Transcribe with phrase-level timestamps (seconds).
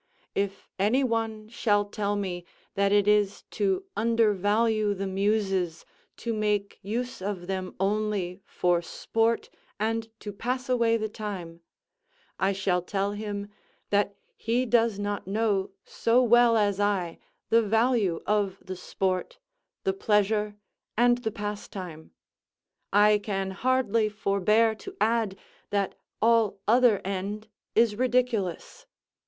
[0.33, 5.85] If any one shall tell me that it is to undervalue the Muses
[6.17, 11.59] to make use of them only for sport and to pass away the time,
[12.39, 13.51] I shall tell him,
[13.91, 17.19] that he does not know so well as I
[17.51, 19.37] the value of the sport,
[19.83, 20.55] the pleasure,
[20.97, 22.09] and the pastime;
[22.91, 25.37] I can hardly forbear to add
[25.69, 25.93] that
[26.23, 28.87] all other end is ridiculous.